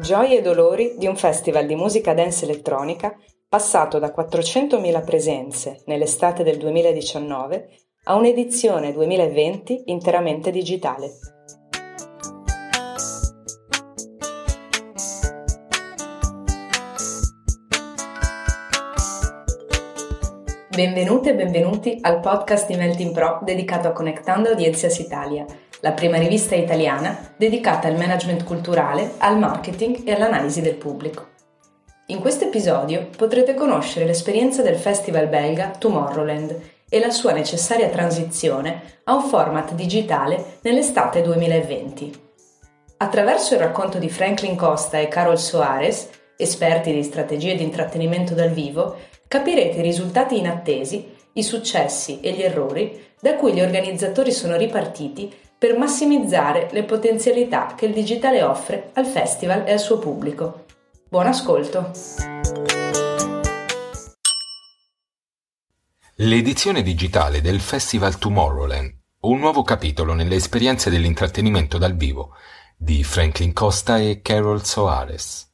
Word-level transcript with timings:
Gioie 0.00 0.38
e 0.38 0.40
dolori 0.40 0.94
di 0.96 1.08
un 1.08 1.16
festival 1.16 1.66
di 1.66 1.74
musica 1.74 2.14
dance 2.14 2.44
elettronica 2.44 3.18
passato 3.48 3.98
da 3.98 4.14
400.000 4.16 5.04
presenze 5.04 5.82
nell'estate 5.86 6.44
del 6.44 6.58
2019 6.58 7.70
a 8.04 8.14
un'edizione 8.14 8.92
2020 8.92 9.82
interamente 9.86 10.52
digitale. 10.52 11.10
Benvenute 20.74 21.32
e 21.32 21.34
benvenuti 21.34 21.98
al 22.00 22.20
podcast 22.20 22.66
di 22.66 22.76
Melting 22.76 23.12
Pro 23.12 23.40
dedicato 23.42 23.88
a 23.88 23.92
Connectando 23.92 24.48
Audiencias 24.48 25.00
Italia, 25.00 25.44
la 25.80 25.92
prima 25.92 26.16
rivista 26.16 26.54
italiana 26.54 27.34
dedicata 27.36 27.88
al 27.88 27.98
management 27.98 28.42
culturale, 28.42 29.12
al 29.18 29.38
marketing 29.38 30.00
e 30.06 30.14
all'analisi 30.14 30.62
del 30.62 30.76
pubblico. 30.76 31.28
In 32.06 32.20
questo 32.20 32.46
episodio 32.46 33.08
potrete 33.14 33.52
conoscere 33.52 34.06
l'esperienza 34.06 34.62
del 34.62 34.76
festival 34.76 35.28
belga 35.28 35.72
Tomorrowland 35.78 36.58
e 36.88 36.98
la 36.98 37.10
sua 37.10 37.32
necessaria 37.32 37.90
transizione 37.90 39.00
a 39.04 39.14
un 39.14 39.24
format 39.24 39.74
digitale 39.74 40.56
nell'estate 40.62 41.20
2020. 41.20 42.20
Attraverso 42.96 43.52
il 43.52 43.60
racconto 43.60 43.98
di 43.98 44.08
Franklin 44.08 44.56
Costa 44.56 44.98
e 44.98 45.08
Carol 45.08 45.38
Soares, 45.38 46.08
esperti 46.38 46.94
di 46.94 47.02
strategie 47.02 47.56
di 47.56 47.62
intrattenimento 47.62 48.32
dal 48.32 48.50
vivo, 48.50 48.96
capirete 49.32 49.78
i 49.78 49.82
risultati 49.82 50.36
inattesi, 50.36 51.10
i 51.32 51.42
successi 51.42 52.20
e 52.20 52.32
gli 52.32 52.42
errori 52.42 53.02
da 53.18 53.36
cui 53.36 53.54
gli 53.54 53.62
organizzatori 53.62 54.30
sono 54.30 54.58
ripartiti 54.58 55.32
per 55.56 55.78
massimizzare 55.78 56.68
le 56.72 56.82
potenzialità 56.82 57.72
che 57.74 57.86
il 57.86 57.94
digitale 57.94 58.42
offre 58.42 58.90
al 58.92 59.06
festival 59.06 59.66
e 59.66 59.72
al 59.72 59.80
suo 59.80 59.98
pubblico. 59.98 60.66
Buon 61.08 61.28
ascolto! 61.28 61.92
L'edizione 66.16 66.82
digitale 66.82 67.40
del 67.40 67.60
Festival 67.60 68.18
Tomorrowland, 68.18 68.94
un 69.20 69.38
nuovo 69.38 69.62
capitolo 69.62 70.12
nelle 70.12 70.34
esperienze 70.34 70.90
dell'intrattenimento 70.90 71.78
dal 71.78 71.96
vivo 71.96 72.34
di 72.76 73.02
Franklin 73.02 73.54
Costa 73.54 73.96
e 73.96 74.20
Carol 74.20 74.62
Soares. 74.62 75.51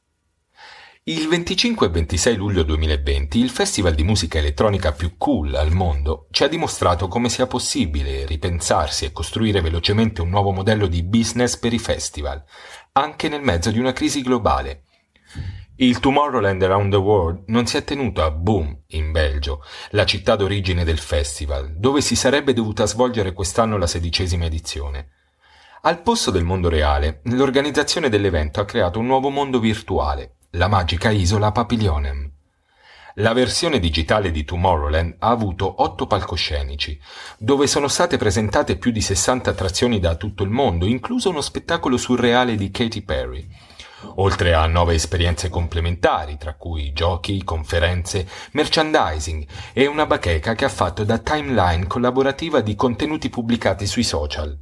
Il 1.09 1.27
25 1.27 1.87
e 1.87 1.89
26 1.89 2.35
luglio 2.35 2.61
2020 2.61 3.39
il 3.39 3.49
festival 3.49 3.95
di 3.95 4.03
musica 4.03 4.37
elettronica 4.37 4.91
più 4.91 5.17
cool 5.17 5.55
al 5.55 5.71
mondo 5.71 6.27
ci 6.29 6.43
ha 6.43 6.47
dimostrato 6.47 7.07
come 7.07 7.29
sia 7.29 7.47
possibile 7.47 8.27
ripensarsi 8.27 9.05
e 9.05 9.11
costruire 9.11 9.59
velocemente 9.59 10.21
un 10.21 10.29
nuovo 10.29 10.51
modello 10.51 10.85
di 10.85 11.01
business 11.01 11.57
per 11.57 11.73
i 11.73 11.79
festival, 11.79 12.43
anche 12.91 13.27
nel 13.27 13.41
mezzo 13.41 13.71
di 13.71 13.79
una 13.79 13.91
crisi 13.91 14.21
globale. 14.21 14.83
Il 15.77 15.99
Tomorrowland 15.99 16.61
Around 16.61 16.91
the 16.91 16.97
World 16.97 17.43
non 17.47 17.65
si 17.65 17.77
è 17.77 17.83
tenuto 17.83 18.23
a 18.23 18.29
Boom, 18.29 18.83
in 18.89 19.11
Belgio, 19.11 19.63
la 19.89 20.05
città 20.05 20.35
d'origine 20.35 20.83
del 20.83 20.99
festival, 20.99 21.73
dove 21.75 22.01
si 22.01 22.15
sarebbe 22.15 22.53
dovuta 22.53 22.85
svolgere 22.85 23.33
quest'anno 23.33 23.79
la 23.79 23.87
sedicesima 23.87 24.45
edizione. 24.45 25.09
Al 25.81 26.03
posto 26.03 26.29
del 26.29 26.43
mondo 26.43 26.69
reale, 26.69 27.21
l'organizzazione 27.23 28.09
dell'evento 28.09 28.59
ha 28.59 28.65
creato 28.65 28.99
un 28.99 29.07
nuovo 29.07 29.29
mondo 29.29 29.59
virtuale, 29.59 30.35
la 30.53 30.67
magica 30.67 31.11
isola 31.11 31.51
Papilionem. 31.51 32.27
La 33.15 33.33
versione 33.33 33.77
digitale 33.77 34.31
di 34.31 34.43
Tomorrowland 34.43 35.17
ha 35.19 35.29
avuto 35.29 35.83
otto 35.83 36.07
palcoscenici, 36.07 36.99
dove 37.37 37.67
sono 37.67 37.87
state 37.87 38.17
presentate 38.17 38.77
più 38.77 38.89
di 38.89 38.99
60 38.99 39.51
attrazioni 39.51 39.99
da 39.99 40.15
tutto 40.15 40.41
il 40.41 40.49
mondo, 40.49 40.87
incluso 40.87 41.29
uno 41.29 41.41
spettacolo 41.41 41.97
surreale 41.97 42.55
di 42.55 42.71
Katy 42.71 43.01
Perry. 43.01 43.47
Oltre 44.15 44.55
a 44.55 44.65
nove 44.65 44.95
esperienze 44.95 45.49
complementari, 45.49 46.37
tra 46.37 46.55
cui 46.55 46.93
giochi, 46.93 47.43
conferenze, 47.43 48.27
merchandising 48.53 49.45
e 49.71 49.85
una 49.85 50.07
bacheca 50.07 50.55
che 50.55 50.65
ha 50.65 50.69
fatto 50.69 51.03
da 51.03 51.19
timeline 51.19 51.85
collaborativa 51.85 52.61
di 52.61 52.73
contenuti 52.73 53.29
pubblicati 53.29 53.85
sui 53.85 54.03
social. 54.03 54.57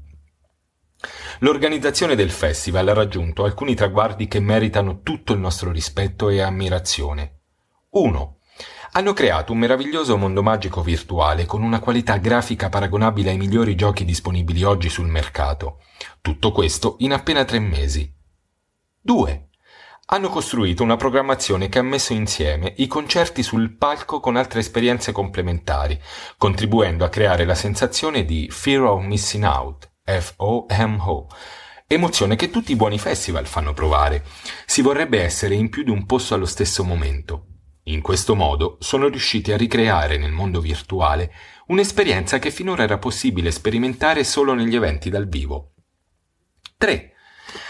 L'organizzazione 1.41 2.15
del 2.15 2.31
festival 2.31 2.87
ha 2.87 2.93
raggiunto 2.93 3.43
alcuni 3.43 3.75
traguardi 3.75 4.27
che 4.27 4.39
meritano 4.39 5.01
tutto 5.03 5.33
il 5.33 5.39
nostro 5.39 5.71
rispetto 5.71 6.29
e 6.29 6.41
ammirazione. 6.41 7.41
1. 7.91 8.37
Hanno 8.93 9.13
creato 9.13 9.51
un 9.51 9.59
meraviglioso 9.59 10.17
mondo 10.17 10.41
magico 10.41 10.81
virtuale 10.81 11.45
con 11.45 11.61
una 11.61 11.79
qualità 11.79 12.17
grafica 12.17 12.69
paragonabile 12.69 13.29
ai 13.29 13.37
migliori 13.37 13.75
giochi 13.75 14.03
disponibili 14.03 14.63
oggi 14.63 14.89
sul 14.89 15.05
mercato. 15.05 15.81
Tutto 16.21 16.51
questo 16.51 16.95
in 16.99 17.13
appena 17.13 17.45
tre 17.45 17.59
mesi. 17.59 18.11
2. 18.99 19.49
Hanno 20.07 20.29
costruito 20.29 20.81
una 20.81 20.95
programmazione 20.95 21.69
che 21.69 21.77
ha 21.77 21.83
messo 21.83 22.13
insieme 22.13 22.73
i 22.77 22.87
concerti 22.87 23.43
sul 23.43 23.75
palco 23.75 24.19
con 24.19 24.37
altre 24.37 24.61
esperienze 24.61 25.11
complementari, 25.11 26.01
contribuendo 26.37 27.05
a 27.05 27.09
creare 27.09 27.45
la 27.45 27.55
sensazione 27.55 28.25
di 28.25 28.49
fear 28.49 28.81
of 28.83 29.03
missing 29.03 29.43
out, 29.43 29.91
FOMO, 30.07 31.27
emozione 31.85 32.35
che 32.37 32.49
tutti 32.49 32.71
i 32.71 32.77
buoni 32.77 32.97
festival 32.97 33.45
fanno 33.45 33.73
provare. 33.73 34.23
Si 34.65 34.81
vorrebbe 34.81 35.21
essere 35.21 35.55
in 35.55 35.69
più 35.69 35.83
di 35.83 35.89
un 35.89 36.05
posto 36.05 36.33
allo 36.33 36.45
stesso 36.45 36.83
momento. 36.83 37.47
In 37.83 38.01
questo 38.01 38.35
modo 38.35 38.77
sono 38.79 39.07
riusciti 39.07 39.51
a 39.51 39.57
ricreare 39.57 40.17
nel 40.17 40.31
mondo 40.31 40.59
virtuale 40.59 41.31
un'esperienza 41.67 42.39
che 42.39 42.51
finora 42.51 42.83
era 42.83 42.97
possibile 42.97 43.51
sperimentare 43.51 44.23
solo 44.23 44.53
negli 44.53 44.75
eventi 44.75 45.09
dal 45.09 45.27
vivo. 45.27 45.73
3. 46.77 47.11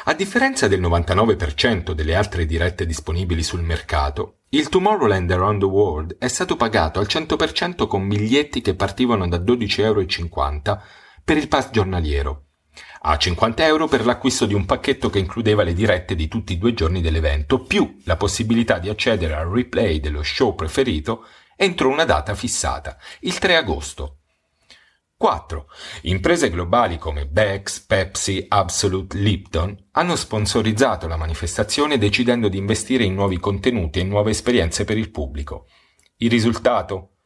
A 0.06 0.14
differenza 0.14 0.68
del 0.68 0.82
99% 0.82 1.92
delle 1.92 2.16
altre 2.16 2.46
dirette 2.46 2.86
disponibili 2.86 3.44
sul 3.44 3.62
mercato, 3.62 4.40
il 4.50 4.70
Tomorrowland 4.70 5.30
Around 5.30 5.60
the 5.60 5.66
World 5.66 6.18
è 6.18 6.28
stato 6.28 6.56
pagato 6.56 7.00
al 7.00 7.08
100% 7.08 7.86
con 7.88 8.08
biglietti 8.08 8.62
che 8.62 8.76
partivano 8.76 9.28
da 9.28 9.38
12,50 9.38 9.82
euro 9.84 10.06
per 11.28 11.36
il 11.36 11.50
pass 11.50 11.72
giornaliero, 11.72 12.46
a 13.02 13.18
50 13.18 13.66
euro 13.66 13.90
per 13.90 14.06
l'acquisto 14.06 14.46
di 14.46 14.54
un 14.54 14.64
pacchetto 14.64 15.10
che 15.10 15.20
includeva 15.20 15.62
le 15.62 15.74
dirette 15.74 16.16
di 16.16 16.30
tutti 16.30 16.54
i 16.54 16.58
due 16.58 16.74
giorni 16.74 17.02
dell'evento, 17.02 17.60
più 17.64 17.98
la 18.06 18.16
possibilità 18.16 18.80
di 18.80 18.88
accedere 18.88 19.34
al 19.34 19.50
replay 19.50 20.00
dello 20.00 20.24
show 20.24 20.56
preferito 20.56 21.26
entro 21.58 21.90
una 21.90 22.06
data 22.06 22.34
fissata, 22.34 22.98
il 23.20 23.38
3 23.40 23.58
agosto. 23.58 24.20
4. 25.18 25.68
Imprese 26.04 26.50
globali 26.50 26.98
come 26.98 27.28
Bex, 27.28 27.82
Pepsi, 27.82 28.46
Absolute, 28.48 29.18
Lipton 29.18 29.90
hanno 29.92 30.16
sponsorizzato 30.16 31.10
la 31.10 31.18
manifestazione 31.18 31.98
decidendo 31.98 32.48
di 32.48 32.58
investire 32.58 33.04
in 33.04 33.16
nuovi 33.16 33.38
contenuti 33.38 34.00
e 34.00 34.06
nuove 34.06 34.32
esperienze 34.32 34.86
per 34.86 34.98
il 34.98 35.12
pubblico. 35.12 35.68
Il 36.20 36.30
risultato? 36.30 37.17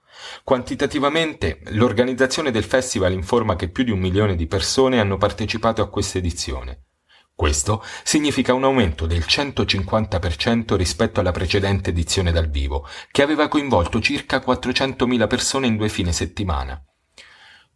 Quantitativamente, 0.44 1.62
l'organizzazione 1.70 2.52
del 2.52 2.64
festival 2.64 3.14
informa 3.14 3.56
che 3.56 3.70
più 3.70 3.84
di 3.84 3.92
un 3.92 4.00
milione 4.00 4.36
di 4.36 4.48
persone 4.48 5.00
hanno 5.00 5.18
partecipato 5.18 5.82
a 5.82 5.90
questa 5.90 6.18
edizione. 6.18 6.86
Questo 7.34 7.84
significa 8.04 8.54
un 8.54 8.64
aumento 8.64 9.08
del 9.08 9.24
150% 9.28 10.76
rispetto 10.76 11.20
alla 11.20 11.32
precedente 11.32 11.90
edizione 11.90 12.32
dal 12.32 12.50
vivo, 12.50 12.88
che 13.10 13.24
aveva 13.24 13.48
coinvolto 13.48 14.00
circa 14.00 14.44
400.000 14.46 15.28
persone 15.28 15.66
in 15.68 15.76
due 15.76 15.90
fine 15.90 16.12
settimana. 16.12 16.80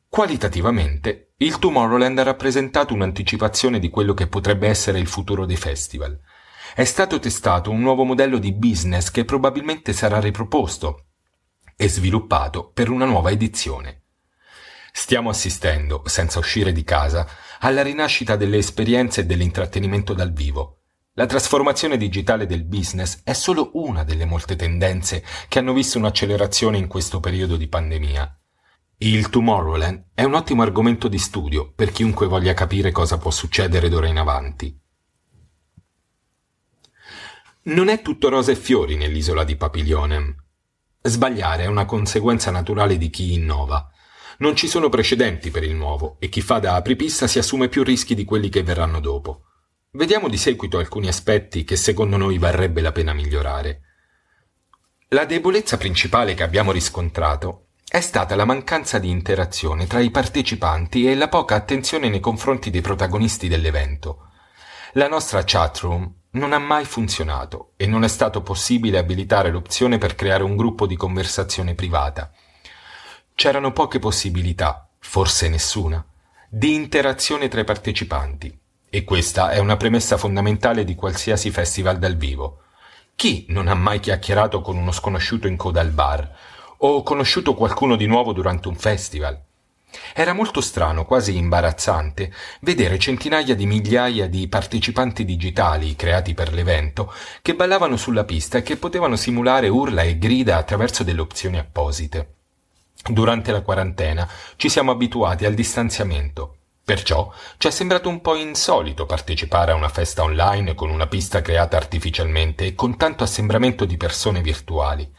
Qualitativamente, 0.08 1.34
il 1.38 1.58
Tomorrowland 1.58 2.20
ha 2.20 2.24
rappresentato 2.24 2.94
un'anticipazione 2.94 3.80
di 3.80 3.90
quello 3.90 4.14
che 4.14 4.28
potrebbe 4.28 4.68
essere 4.68 5.00
il 5.00 5.08
futuro 5.08 5.46
dei 5.46 5.58
festival. 5.58 6.18
È 6.76 6.84
stato 6.84 7.20
testato 7.20 7.72
un 7.72 7.82
nuovo 7.82 8.04
modello 8.04 8.38
di 8.38 8.54
business 8.54 9.10
che 9.10 9.26
probabilmente 9.26 9.94
sarà 9.94 10.20
riproposto 10.20 11.05
e 11.76 11.90
sviluppato 11.90 12.72
per 12.72 12.90
una 12.90 13.06
nuova 13.06 13.32
edizione. 13.32 14.04
Stiamo 14.92 15.30
assistendo, 15.30 16.04
senza 16.06 16.40
uscire 16.40 16.72
di 16.72 16.84
casa, 16.84 17.28
alla 17.60 17.82
rinascita 17.82 18.36
delle 18.36 18.58
esperienze 18.58 19.22
e 19.22 19.26
dell'intrattenimento 19.26 20.14
dal 20.14 20.32
vivo. 20.32 20.80
La 21.14 21.26
trasformazione 21.26 21.98
digitale 21.98 22.46
del 22.46 22.64
business 22.64 23.22
è 23.24 23.34
solo 23.34 23.72
una 23.74 24.04
delle 24.04 24.26
molte 24.26 24.56
tendenze 24.56 25.24
che 25.48 25.60
hanno 25.60 25.74
visto 25.74 25.98
un'accelerazione 25.98 26.78
in 26.78 26.88
questo 26.88 27.20
periodo 27.20 27.56
di 27.58 27.68
pandemia. 27.68 28.40
Il 28.98 29.30
Tomorrowland 29.30 30.08
è 30.14 30.24
un 30.24 30.34
ottimo 30.34 30.62
argomento 30.62 31.08
di 31.10 31.18
studio 31.18 31.72
per 31.74 31.92
chiunque 31.92 32.28
voglia 32.28 32.54
capire 32.54 32.92
cosa 32.92 33.18
può 33.18 33.32
succedere 33.32 33.90
d'ora 33.90 34.08
in 34.08 34.18
avanti. 34.18 34.80
Non 37.64 37.88
è 37.90 38.02
tutto 38.02 38.30
rose 38.30 38.54
e 38.54 38.56
fiori 38.56 38.96
nell'isola 38.96 39.44
di 39.44 39.56
Papilionem. 39.56 40.45
Sbagliare 41.08 41.66
è 41.66 41.68
una 41.68 41.86
conseguenza 41.86 42.50
naturale 42.50 42.98
di 42.98 43.12
chi 43.12 43.34
innova. 43.34 43.92
Non 44.40 44.56
ci 44.56 44.68
sono 44.68 44.90
precedenti 44.90 45.52
per 45.52 45.64
il 45.64 45.76
nuovo 45.76 46.18
e 46.20 46.30
chi 46.30 46.42
fa 46.42 46.58
da 46.58 46.74
apripista 46.74 47.28
si 47.28 47.38
assume 47.38 47.68
più 47.68 47.84
rischi 47.84 48.16
di 48.16 48.24
quelli 48.24 48.50
che 48.50 48.64
verranno 48.64 49.00
dopo. 49.00 49.44
Vediamo 49.92 50.28
di 50.28 50.38
seguito 50.38 50.80
alcuni 50.80 51.08
aspetti 51.08 51.64
che 51.64 51.76
secondo 51.76 52.18
noi 52.18 52.40
varrebbe 52.40 52.82
la 52.82 52.92
pena 52.92 53.14
migliorare. 53.14 53.82
La 55.10 55.26
debolezza 55.26 55.78
principale 55.78 56.34
che 56.34 56.42
abbiamo 56.42 56.72
riscontrato 56.72 57.68
è 57.88 58.02
stata 58.02 58.36
la 58.36 58.46
mancanza 58.46 58.98
di 58.98 59.12
interazione 59.12 59.86
tra 59.86 60.00
i 60.00 60.10
partecipanti 60.10 61.08
e 61.08 61.14
la 61.14 61.30
poca 61.30 61.54
attenzione 61.54 62.10
nei 62.10 62.20
confronti 62.20 62.72
dei 62.72 62.82
protagonisti 62.82 63.48
dell'evento. 63.48 64.32
La 64.94 65.08
nostra 65.08 65.44
chatroom 65.46 66.12
non 66.36 66.54
ha 66.54 66.60
mai 66.60 66.86
funzionato 66.86 67.72
e 67.78 67.88
non 67.88 68.04
è 68.04 68.08
stato 68.08 68.42
possibile 68.42 68.98
abilitare 68.98 69.52
l'opzione 69.52 69.98
per 69.98 70.16
creare 70.16 70.44
un 70.44 70.56
gruppo 70.56 70.86
di 70.86 70.96
conversazione 70.96 71.76
privata. 71.76 72.32
C'erano 73.34 73.72
poche 73.72 74.00
possibilità, 74.00 74.90
forse 75.00 75.50
nessuna, 75.50 76.06
di 76.50 76.74
interazione 76.74 77.48
tra 77.48 77.62
i 77.62 77.66
partecipanti 77.66 78.58
e 78.90 79.04
questa 79.04 79.52
è 79.52 79.60
una 79.60 79.78
premessa 79.78 80.18
fondamentale 80.18 80.84
di 80.84 80.96
qualsiasi 80.96 81.52
festival 81.52 82.00
dal 82.00 82.16
vivo. 82.16 82.64
Chi 83.16 83.46
non 83.50 83.68
ha 83.68 83.74
mai 83.74 84.00
chiacchierato 84.00 84.60
con 84.62 84.76
uno 84.76 84.92
sconosciuto 84.92 85.48
in 85.48 85.56
coda 85.56 85.80
al 85.80 85.92
bar 85.92 86.38
o 86.80 87.02
conosciuto 87.02 87.54
qualcuno 87.54 87.96
di 87.96 88.08
nuovo 88.08 88.34
durante 88.34 88.68
un 88.68 88.76
festival? 88.76 89.42
Era 90.14 90.34
molto 90.34 90.62
strano, 90.62 91.06
quasi 91.06 91.36
imbarazzante, 91.36 92.32
vedere 92.62 93.00
centinaia 93.00 93.56
di 93.56 93.66
migliaia 93.66 94.28
di 94.28 94.48
partecipanti 94.48 95.26
digitali 95.26 95.96
creati 95.96 96.34
per 96.34 96.54
l'evento 96.54 97.14
che 97.42 97.56
ballavano 97.56 97.98
sulla 97.98 98.24
pista 98.24 98.58
e 98.58 98.64
che 98.64 98.78
potevano 98.78 99.16
simulare 99.16 99.68
urla 99.68 100.04
e 100.04 100.18
grida 100.18 100.58
attraverso 100.58 101.04
delle 101.04 101.22
opzioni 101.22 101.58
apposite. 101.58 102.34
Durante 103.08 103.52
la 103.52 103.62
quarantena 103.62 104.28
ci 104.56 104.70
siamo 104.70 104.92
abituati 104.92 105.46
al 105.46 105.54
distanziamento. 105.54 106.58
Perciò 106.86 107.32
ci 107.58 107.68
è 107.68 107.72
sembrato 107.72 108.10
un 108.10 108.22
po' 108.22 108.36
insolito 108.36 109.06
partecipare 109.06 109.72
a 109.72 109.76
una 109.76 109.90
festa 109.90 110.22
online 110.24 110.76
con 110.76 110.92
una 110.92 111.08
pista 111.08 111.42
creata 111.42 111.78
artificialmente 111.78 112.66
e 112.66 112.76
con 112.76 112.96
tanto 112.96 113.24
assembramento 113.24 113.86
di 113.86 113.98
persone 113.98 114.42
virtuali. 114.42 115.12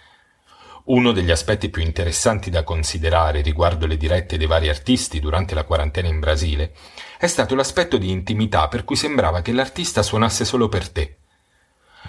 Uno 0.88 1.10
degli 1.10 1.32
aspetti 1.32 1.68
più 1.68 1.82
interessanti 1.82 2.48
da 2.48 2.62
considerare 2.62 3.40
riguardo 3.40 3.86
le 3.86 3.96
dirette 3.96 4.38
dei 4.38 4.46
vari 4.46 4.68
artisti 4.68 5.18
durante 5.18 5.52
la 5.52 5.64
quarantena 5.64 6.06
in 6.06 6.20
Brasile 6.20 6.74
è 7.18 7.26
stato 7.26 7.56
l'aspetto 7.56 7.96
di 7.96 8.08
intimità 8.08 8.68
per 8.68 8.84
cui 8.84 8.94
sembrava 8.94 9.42
che 9.42 9.50
l'artista 9.50 10.04
suonasse 10.04 10.44
solo 10.44 10.68
per 10.68 10.88
te. 10.88 11.16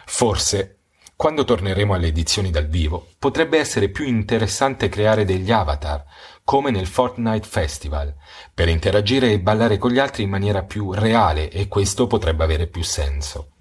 Forse, 0.05 0.77
quando 1.15 1.43
torneremo 1.43 1.95
alle 1.95 2.05
edizioni 2.05 2.51
dal 2.51 2.67
vivo, 2.67 3.07
potrebbe 3.17 3.57
essere 3.57 3.89
più 3.89 4.05
interessante 4.05 4.89
creare 4.89 5.25
degli 5.25 5.51
avatar, 5.51 6.03
come 6.43 6.69
nel 6.69 6.85
Fortnite 6.85 7.47
Festival, 7.47 8.13
per 8.53 8.69
interagire 8.69 9.31
e 9.31 9.39
ballare 9.39 9.79
con 9.79 9.89
gli 9.89 9.97
altri 9.97 10.21
in 10.21 10.29
maniera 10.29 10.61
più 10.61 10.93
reale 10.93 11.49
e 11.49 11.67
questo 11.67 12.05
potrebbe 12.05 12.43
avere 12.43 12.67
più 12.67 12.83
senso. 12.83 13.53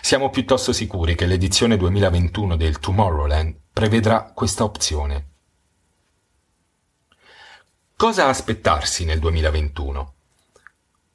Siamo 0.00 0.30
piuttosto 0.30 0.72
sicuri 0.72 1.16
che 1.16 1.26
l'edizione 1.26 1.76
2021 1.76 2.54
del 2.54 2.78
Tomorrowland 2.78 3.62
prevedrà 3.74 4.30
questa 4.32 4.62
opzione. 4.62 5.30
Cosa 7.96 8.28
aspettarsi 8.28 9.04
nel 9.04 9.18
2021? 9.18 10.14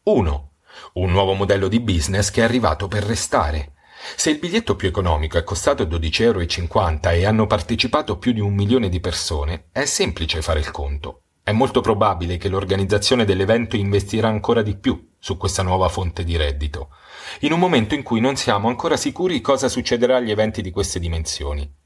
1. 0.04 0.52
Un 0.96 1.10
nuovo 1.10 1.36
modello 1.36 1.70
di 1.70 1.80
business 1.80 2.30
che 2.30 2.42
è 2.42 2.44
arrivato 2.44 2.90
per 2.90 3.04
restare. 3.04 3.76
Se 4.18 4.30
il 4.30 4.40
biglietto 4.40 4.76
più 4.76 4.90
economico 4.90 5.38
è 5.38 5.44
costato 5.46 5.86
12,50 5.86 6.20
euro 6.22 7.10
e 7.12 7.26
hanno 7.26 7.48
partecipato 7.48 8.18
più 8.18 8.34
di 8.34 8.42
un 8.42 8.54
milione 8.54 8.90
di 8.90 9.00
persone, 9.00 9.70
è 9.72 9.86
semplice 9.86 10.42
fare 10.42 10.60
il 10.60 10.70
conto. 10.70 11.22
È 11.42 11.54
molto 11.54 11.80
probabile 11.80 12.36
che 12.36 12.50
l'organizzazione 12.50 13.24
dell'evento 13.24 13.78
investirà 13.78 14.28
ancora 14.28 14.64
di 14.64 14.76
più 14.76 15.12
su 15.18 15.38
questa 15.38 15.64
nuova 15.64 15.88
fonte 15.88 16.26
di 16.26 16.36
reddito, 16.36 16.90
in 17.40 17.54
un 17.54 17.60
momento 17.60 17.96
in 17.96 18.04
cui 18.04 18.20
non 18.20 18.36
siamo 18.36 18.68
ancora 18.68 18.98
sicuri 18.98 19.40
cosa 19.40 19.70
succederà 19.70 20.18
agli 20.18 20.32
eventi 20.32 20.62
di 20.62 20.72
queste 20.72 21.00
dimensioni. 21.00 21.79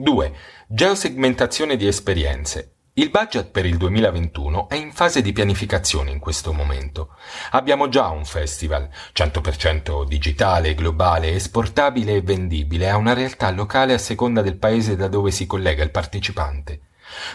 2. 0.00 0.32
Geosegmentazione 0.66 1.76
di 1.76 1.86
esperienze. 1.86 2.76
Il 2.94 3.10
budget 3.10 3.50
per 3.50 3.66
il 3.66 3.76
2021 3.76 4.68
è 4.70 4.74
in 4.74 4.92
fase 4.92 5.20
di 5.20 5.32
pianificazione 5.32 6.10
in 6.10 6.18
questo 6.18 6.54
momento. 6.54 7.14
Abbiamo 7.50 7.88
già 7.88 8.08
un 8.08 8.24
festival, 8.24 8.88
100% 9.12 10.06
digitale, 10.06 10.74
globale, 10.74 11.34
esportabile 11.34 12.14
e 12.14 12.22
vendibile 12.22 12.88
a 12.88 12.96
una 12.96 13.12
realtà 13.12 13.50
locale 13.50 13.92
a 13.92 13.98
seconda 13.98 14.40
del 14.40 14.56
paese 14.56 14.96
da 14.96 15.06
dove 15.06 15.30
si 15.30 15.44
collega 15.46 15.84
il 15.84 15.90
partecipante. 15.90 16.80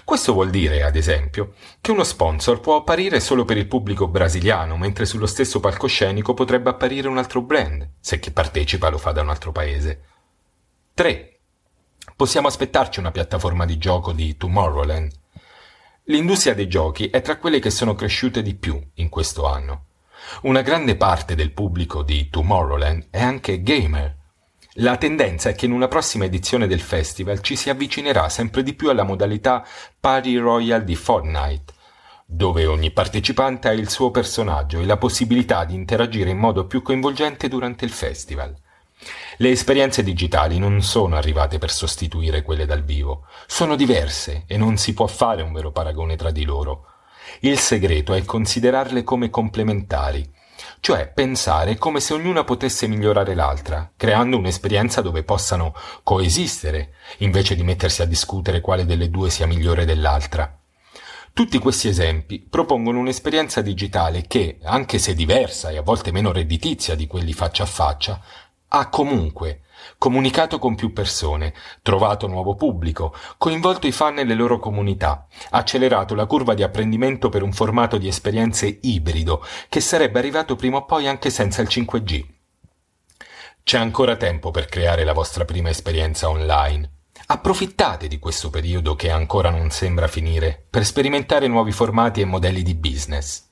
Questo 0.04 0.34
vuol 0.34 0.50
dire, 0.50 0.82
ad 0.82 0.96
esempio, 0.96 1.54
che 1.82 1.92
uno 1.92 2.04
sponsor 2.04 2.62
può 2.62 2.78
apparire 2.78 3.20
solo 3.20 3.46
per 3.46 3.58
il 3.58 3.68
pubblico 3.68 4.08
brasiliano, 4.08 4.76
mentre 4.76 5.06
sullo 5.06 5.28
stesso 5.28 5.60
palcoscenico 5.60 6.34
potrebbe 6.34 6.72
apparire 6.72 7.08
un 7.08 7.20
altro 7.20 7.42
brand, 7.42 7.92
se 8.00 8.20
chi 8.20 8.32
partecipa 8.32 8.90
lo 8.90 8.98
fa 8.98 9.12
da 9.12 9.22
un 9.22 9.30
altro 9.30 9.52
paese. 9.52 10.02
3. 10.96 11.35
Possiamo 12.18 12.48
aspettarci 12.48 13.00
una 13.00 13.12
piattaforma 13.12 13.66
di 13.66 13.78
gioco 13.78 14.14
di 14.14 14.38
Tomorrowland? 14.38 15.12
L'industria 16.06 16.56
dei 16.56 16.70
giochi 16.70 17.10
è 17.10 17.22
tra 17.22 17.36
quelle 17.36 17.60
che 17.60 17.70
sono 17.70 17.94
cresciute 17.94 18.42
di 18.42 18.56
più 18.56 18.82
in 18.94 19.10
questo 19.10 19.46
anno. 19.46 19.88
Una 20.44 20.62
grande 20.62 20.96
parte 20.96 21.36
del 21.36 21.52
pubblico 21.52 22.04
di 22.04 22.30
Tomorrowland 22.30 23.08
è 23.10 23.22
anche 23.22 23.62
gamer. 23.62 24.16
La 24.76 24.96
tendenza 24.96 25.50
è 25.50 25.56
che 25.56 25.66
in 25.66 25.74
una 25.74 25.90
prossima 25.90 26.24
edizione 26.24 26.68
del 26.68 26.80
festival 26.80 27.42
ci 27.42 27.58
si 27.58 27.70
avvicinerà 27.70 28.30
sempre 28.30 28.64
di 28.64 28.76
più 28.76 28.90
alla 28.90 29.04
modalità 29.04 29.68
Party 30.00 30.38
Royale 30.38 30.86
di 30.86 30.96
Fortnite, 30.96 31.74
dove 32.26 32.66
ogni 32.66 32.92
partecipante 32.92 33.68
ha 33.68 33.74
il 33.74 33.90
suo 33.90 34.12
personaggio 34.12 34.80
e 34.80 34.86
la 34.86 34.96
possibilità 34.96 35.66
di 35.66 35.74
interagire 35.74 36.30
in 36.30 36.38
modo 36.38 36.66
più 36.66 36.82
coinvolgente 36.82 37.50
durante 37.50 37.84
il 37.84 37.92
festival. 37.92 38.56
Le 39.38 39.50
esperienze 39.50 40.04
digitali 40.04 40.60
non 40.60 40.82
sono 40.82 41.16
arrivate 41.16 41.58
per 41.58 41.72
sostituire 41.72 42.42
quelle 42.42 42.66
dal 42.66 42.84
vivo, 42.84 43.28
sono 43.48 43.76
diverse 43.76 44.44
e 44.48 44.58
non 44.58 44.78
si 44.78 44.94
può 44.94 45.08
fare 45.08 45.42
un 45.42 45.54
vero 45.54 45.72
paragone 45.72 46.16
tra 46.16 46.32
di 46.32 46.44
loro. 46.44 46.88
Il 47.42 47.60
segreto 47.60 48.14
è 48.14 48.24
considerarle 48.24 49.04
come 49.04 49.30
complementari, 49.30 50.32
cioè 50.80 51.12
pensare 51.12 51.78
come 51.78 52.00
se 52.00 52.14
ognuna 52.14 52.44
potesse 52.44 52.88
migliorare 52.88 53.36
l'altra, 53.36 53.92
creando 53.98 54.38
un'esperienza 54.38 55.02
dove 55.02 55.24
possano 55.24 55.74
coesistere, 56.04 56.94
invece 57.18 57.56
di 57.56 57.64
mettersi 57.64 58.02
a 58.02 58.06
discutere 58.06 58.62
quale 58.62 58.86
delle 58.86 59.10
due 59.10 59.30
sia 59.30 59.48
migliore 59.48 59.86
dell'altra. 59.86 60.60
Tutti 61.34 61.58
questi 61.60 61.90
esempi 61.90 62.40
propongono 62.40 63.00
un'esperienza 63.00 63.60
digitale 63.60 64.24
che, 64.26 64.58
anche 64.64 65.00
se 65.00 65.14
diversa 65.14 65.70
e 65.70 65.76
a 65.76 65.82
volte 65.82 66.14
meno 66.14 66.32
redditizia 66.32 66.96
di 66.96 67.08
quelli 67.08 67.34
faccia 67.34 67.64
a 67.64 67.66
faccia, 67.66 68.22
ha 68.78 68.90
comunque 68.90 69.62
comunicato 69.98 70.60
con 70.60 70.76
più 70.76 70.92
persone, 70.92 71.54
trovato 71.82 72.28
nuovo 72.28 72.56
pubblico, 72.56 73.16
coinvolto 73.38 73.88
i 73.88 73.94
fan 73.94 74.16
nelle 74.16 74.34
loro 74.34 74.60
comunità, 74.60 75.28
accelerato 75.52 76.14
la 76.14 76.26
curva 76.26 76.54
di 76.54 76.64
apprendimento 76.64 77.30
per 77.30 77.42
un 77.42 77.54
formato 77.54 77.98
di 77.98 78.08
esperienze 78.08 78.80
ibrido 78.82 79.46
che 79.70 79.80
sarebbe 79.80 80.20
arrivato 80.20 80.56
prima 80.56 80.78
o 80.78 80.86
poi 80.86 81.08
anche 81.08 81.30
senza 81.30 81.62
il 81.62 81.70
5G. 81.70 82.26
C'è 83.64 83.78
ancora 83.78 84.18
tempo 84.18 84.52
per 84.52 84.66
creare 84.66 85.06
la 85.06 85.14
vostra 85.14 85.46
prima 85.46 85.70
esperienza 85.70 86.30
online. 86.30 86.92
Approfittate 87.28 88.08
di 88.08 88.20
questo 88.20 88.50
periodo 88.50 88.96
che 88.96 89.10
ancora 89.10 89.50
non 89.50 89.72
sembra 89.72 90.08
finire 90.08 90.66
per 90.70 90.86
sperimentare 90.86 91.48
nuovi 91.48 91.72
formati 91.72 92.22
e 92.22 92.26
modelli 92.26 92.62
di 92.62 92.76
business. 92.76 93.45